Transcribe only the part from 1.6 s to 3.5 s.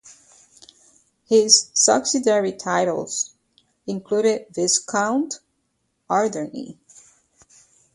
subsidiary titles